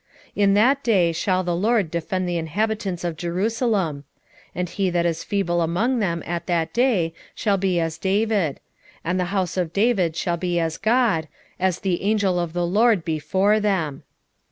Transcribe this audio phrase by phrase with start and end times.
[0.35, 4.03] 12:8 In that day shall the LORD defend the inhabitants of Jerusalem;
[4.55, 8.59] and he that is feeble among them at that day shall be as David;
[9.03, 11.27] and the house of David shall be as God,
[11.59, 14.01] as the angel of the LORD before them.